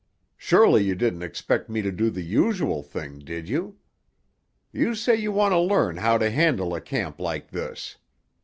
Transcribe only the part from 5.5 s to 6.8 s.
to learn how to handle